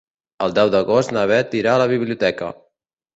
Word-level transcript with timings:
El 0.45 0.53
deu 0.59 0.69
d'agost 0.75 1.13
na 1.17 1.25
Beth 1.31 1.53
irà 1.59 1.75
a 1.75 1.83
la 1.83 1.87
biblioteca. 1.93 2.49